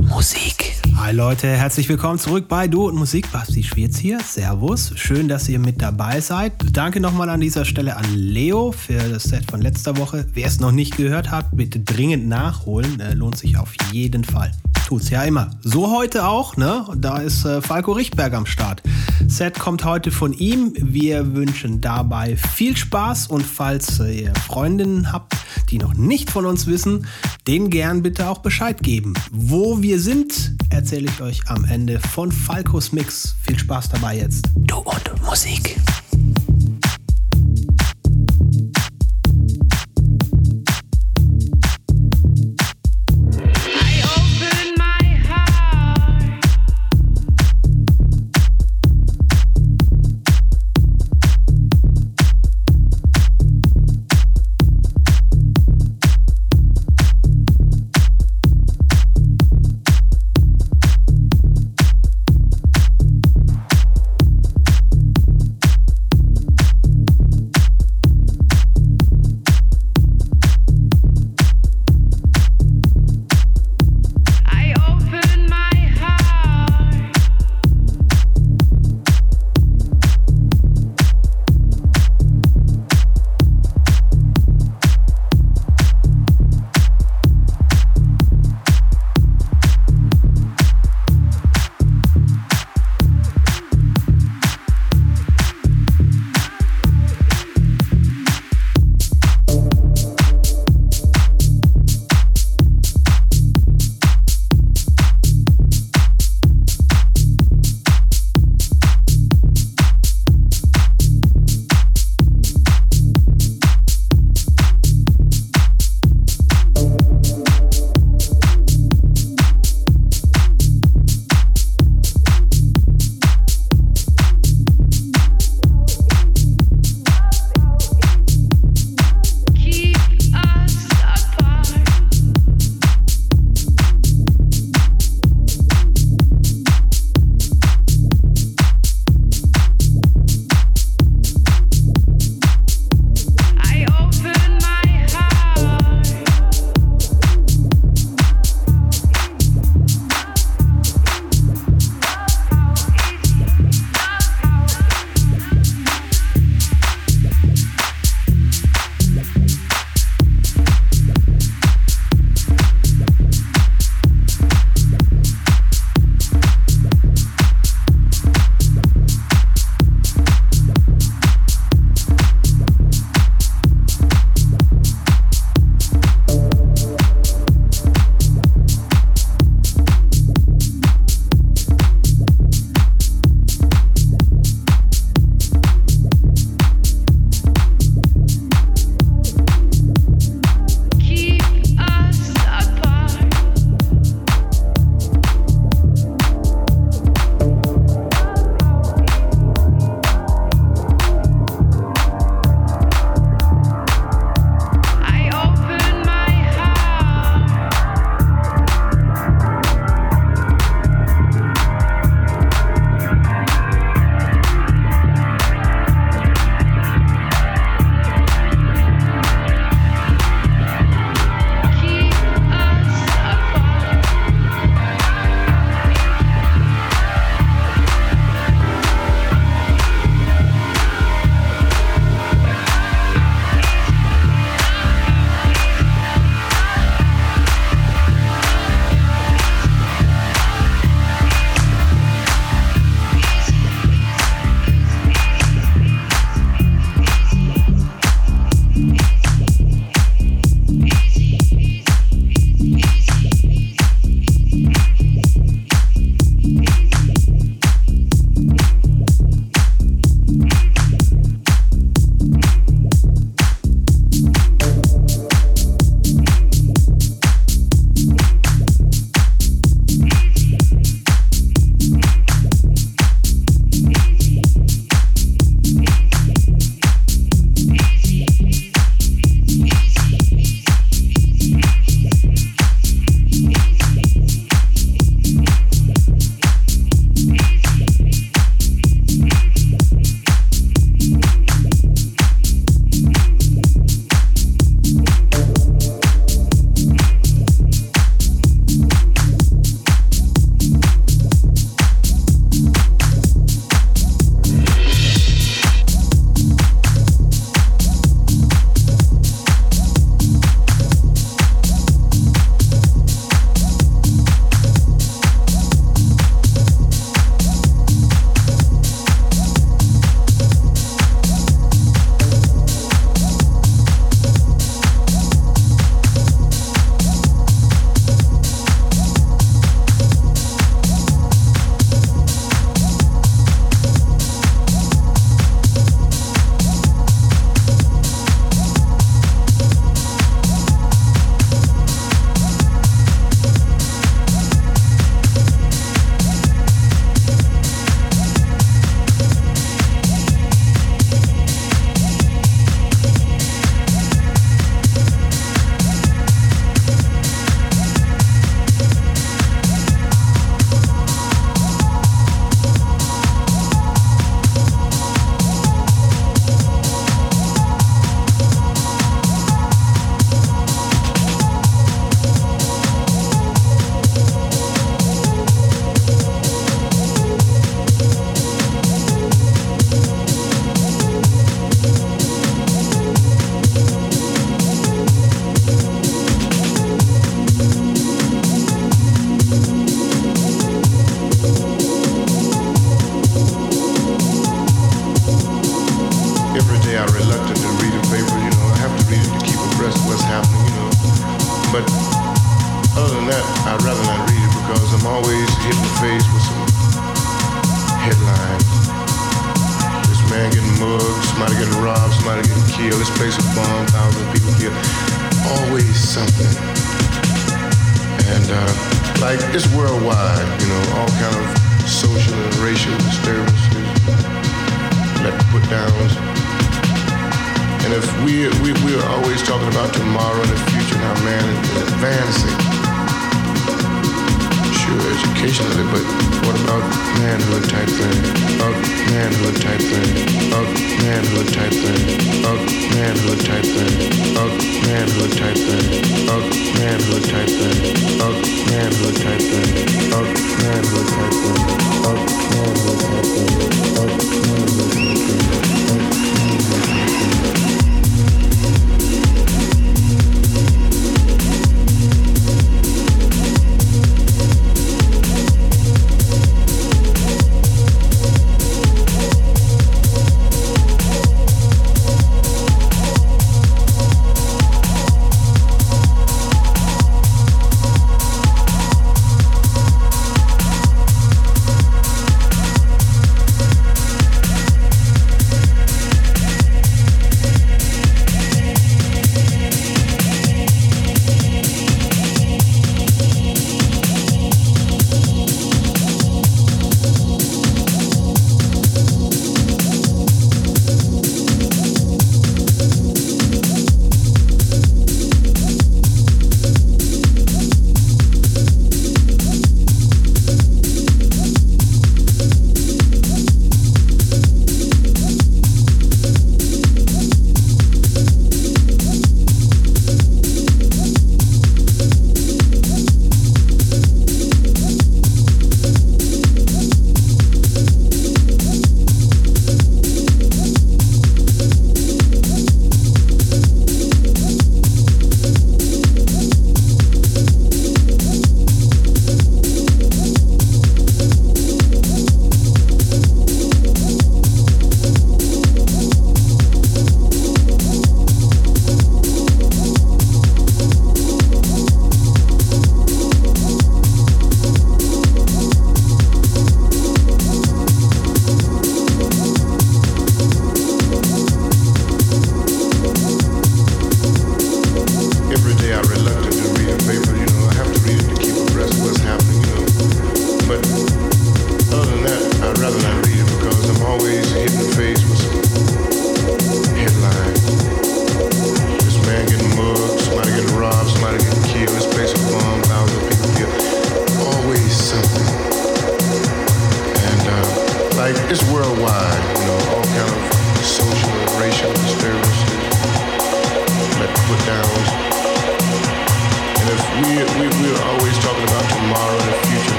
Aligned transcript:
Musik. 0.00 0.76
Hi 0.96 1.12
Leute, 1.12 1.48
herzlich 1.48 1.88
willkommen 1.88 2.18
zurück 2.18 2.46
bei 2.48 2.68
Du 2.68 2.86
und 2.86 2.94
Musik. 2.94 3.30
Basti 3.32 3.64
Schwierz 3.64 3.98
hier. 3.98 4.20
Servus. 4.20 4.92
Schön, 4.94 5.26
dass 5.26 5.48
ihr 5.48 5.58
mit 5.58 5.82
dabei 5.82 6.20
seid. 6.20 6.52
Danke 6.72 7.00
nochmal 7.00 7.28
an 7.30 7.40
dieser 7.40 7.64
Stelle 7.64 7.96
an 7.96 8.14
Leo 8.14 8.70
für 8.70 8.98
das 8.98 9.24
Set 9.24 9.50
von 9.50 9.60
letzter 9.60 9.96
Woche. 9.96 10.26
Wer 10.34 10.46
es 10.46 10.60
noch 10.60 10.72
nicht 10.72 10.96
gehört 10.96 11.30
hat, 11.30 11.46
bitte 11.52 11.80
dringend 11.80 12.28
nachholen. 12.28 13.00
Äh, 13.00 13.14
lohnt 13.14 13.38
sich 13.38 13.56
auf 13.58 13.72
jeden 13.92 14.22
Fall. 14.22 14.52
Tut's 14.88 15.10
ja 15.10 15.22
immer. 15.24 15.50
So 15.60 15.94
heute 15.94 16.26
auch, 16.26 16.56
ne? 16.56 16.86
Da 16.96 17.18
ist 17.18 17.44
äh, 17.44 17.60
Falco 17.60 17.92
Richtberg 17.92 18.32
am 18.32 18.46
Start. 18.46 18.82
Set 19.26 19.58
kommt 19.58 19.84
heute 19.84 20.10
von 20.10 20.32
ihm. 20.32 20.72
Wir 20.78 21.34
wünschen 21.34 21.82
dabei 21.82 22.38
viel 22.38 22.74
Spaß 22.74 23.26
und 23.26 23.42
falls 23.42 24.00
ihr 24.00 24.32
Freundinnen 24.46 25.12
habt, 25.12 25.34
die 25.68 25.76
noch 25.76 25.92
nicht 25.92 26.30
von 26.30 26.46
uns 26.46 26.66
wissen, 26.66 27.06
denen 27.46 27.68
gern 27.68 28.02
bitte 28.02 28.30
auch 28.30 28.38
Bescheid 28.38 28.82
geben. 28.82 29.12
Wo 29.30 29.82
wir 29.82 30.00
sind, 30.00 30.54
erzähle 30.70 31.10
ich 31.10 31.20
euch 31.20 31.42
am 31.48 31.66
Ende 31.66 32.00
von 32.00 32.32
Falcos 32.32 32.90
Mix. 32.92 33.36
Viel 33.42 33.58
Spaß 33.58 33.90
dabei 33.90 34.16
jetzt. 34.16 34.48
Du 34.56 34.78
und 34.78 35.22
Musik. 35.22 35.76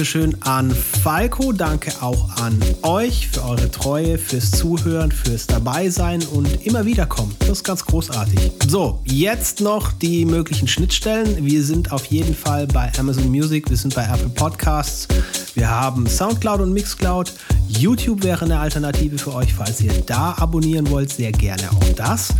Dankeschön 0.00 0.34
an 0.44 0.70
Falco, 0.70 1.52
danke 1.52 1.92
auch 2.00 2.34
an 2.38 2.58
euch 2.80 3.28
für 3.28 3.44
eure 3.44 3.70
Treue, 3.70 4.16
fürs 4.16 4.50
Zuhören, 4.50 5.12
fürs 5.12 5.46
Dabeisein 5.46 6.22
und 6.22 6.64
immer 6.64 6.86
wieder 6.86 7.04
kommen. 7.04 7.36
Das 7.40 7.50
ist 7.50 7.64
ganz 7.64 7.84
großartig. 7.84 8.50
So, 8.66 9.02
jetzt 9.04 9.60
noch 9.60 9.92
die 9.92 10.24
möglichen 10.24 10.68
Schnittstellen. 10.68 11.44
Wir 11.44 11.62
sind 11.62 11.92
auf 11.92 12.06
jeden 12.06 12.34
Fall 12.34 12.66
bei 12.66 12.90
Amazon 12.98 13.28
Music, 13.28 13.68
wir 13.68 13.76
sind 13.76 13.94
bei 13.94 14.04
Apple 14.04 14.30
Podcasts, 14.30 15.06
wir 15.54 15.68
haben 15.68 16.06
Soundcloud 16.06 16.62
und 16.62 16.72
Mixcloud. 16.72 17.34
YouTube 17.68 18.22
wäre 18.22 18.46
eine 18.46 18.58
Alternative 18.58 19.18
für 19.18 19.34
euch, 19.34 19.52
falls 19.52 19.82
ihr 19.82 19.92
da 20.06 20.32
abonnieren 20.38 20.88
wollt, 20.88 21.12
sehr 21.12 21.32
gerne 21.32 21.70
auch 21.72 21.92
das. 21.94 22.32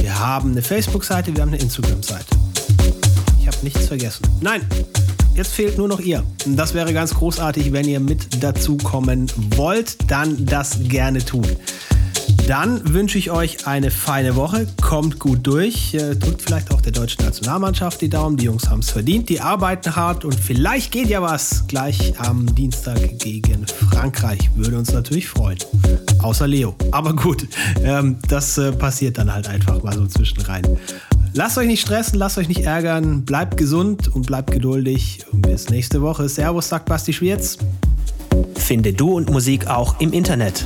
Wir 0.00 0.18
haben 0.18 0.50
eine 0.50 0.62
Facebook-Seite, 0.62 1.32
wir 1.32 1.42
haben 1.42 1.52
eine 1.52 1.62
Instagram-Seite. 1.62 2.26
Ich 3.40 3.46
habe 3.46 3.58
nichts 3.62 3.86
vergessen. 3.86 4.26
Nein, 4.40 4.62
Jetzt 5.34 5.52
fehlt 5.52 5.78
nur 5.78 5.88
noch 5.88 6.00
ihr. 6.00 6.22
Das 6.46 6.74
wäre 6.74 6.92
ganz 6.92 7.14
großartig, 7.14 7.72
wenn 7.72 7.88
ihr 7.88 7.98
mit 7.98 8.42
dazu 8.42 8.76
kommen 8.76 9.26
wollt, 9.56 10.10
dann 10.10 10.46
das 10.46 10.78
gerne 10.88 11.24
tun. 11.24 11.46
Dann 12.46 12.92
wünsche 12.92 13.16
ich 13.16 13.30
euch 13.30 13.66
eine 13.66 13.90
feine 13.90 14.36
Woche. 14.36 14.66
Kommt 14.82 15.18
gut 15.18 15.46
durch. 15.46 15.94
Äh, 15.94 16.14
drückt 16.14 16.42
vielleicht 16.42 16.72
auch 16.72 16.82
der 16.82 16.92
deutschen 16.92 17.24
Nationalmannschaft 17.24 18.02
die 18.02 18.10
Daumen. 18.10 18.36
Die 18.36 18.44
Jungs 18.44 18.68
haben 18.68 18.80
es 18.80 18.90
verdient. 18.90 19.30
Die 19.30 19.40
arbeiten 19.40 19.96
hart 19.96 20.26
und 20.26 20.38
vielleicht 20.38 20.92
geht 20.92 21.08
ja 21.08 21.22
was 21.22 21.66
gleich 21.68 22.12
am 22.20 22.54
Dienstag 22.54 23.18
gegen 23.18 23.66
Frankreich. 23.66 24.50
Würde 24.56 24.76
uns 24.76 24.92
natürlich 24.92 25.26
freuen. 25.26 25.58
Außer 26.18 26.46
Leo. 26.46 26.74
Aber 26.90 27.16
gut, 27.16 27.48
ähm, 27.82 28.18
das 28.28 28.58
äh, 28.58 28.72
passiert 28.72 29.16
dann 29.16 29.32
halt 29.32 29.48
einfach 29.48 29.82
mal 29.82 29.94
so 29.94 30.06
zwischenrein. 30.06 30.64
Lasst 31.36 31.58
euch 31.58 31.66
nicht 31.66 31.80
stressen, 31.80 32.16
lasst 32.16 32.38
euch 32.38 32.46
nicht 32.46 32.64
ärgern, 32.64 33.24
bleibt 33.24 33.56
gesund 33.56 34.06
und 34.14 34.24
bleibt 34.24 34.52
geduldig. 34.52 35.26
Und 35.32 35.42
bis 35.42 35.68
nächste 35.68 36.00
Woche. 36.00 36.28
Servus, 36.28 36.68
sagt 36.68 36.86
Basti 36.86 37.12
Schwierz. 37.12 37.58
Finde 38.54 38.92
Du 38.92 39.16
und 39.16 39.30
Musik 39.30 39.66
auch 39.66 39.98
im 39.98 40.12
Internet. 40.12 40.64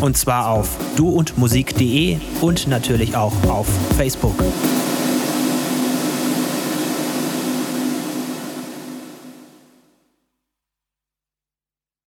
Und 0.00 0.16
zwar 0.16 0.48
auf 0.48 0.68
duundmusik.de 0.94 2.18
und 2.40 2.68
natürlich 2.68 3.16
auch 3.16 3.32
auf 3.48 3.66
Facebook. 3.96 4.36